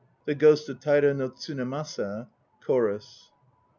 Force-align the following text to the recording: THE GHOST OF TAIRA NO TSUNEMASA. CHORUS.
THE 0.25 0.33
GHOST 0.33 0.67
OF 0.67 0.79
TAIRA 0.79 1.13
NO 1.13 1.27
TSUNEMASA. 1.29 2.27
CHORUS. 2.65 3.29